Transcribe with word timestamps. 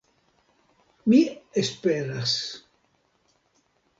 Mi 1.11 1.19
esperas... 1.63 2.35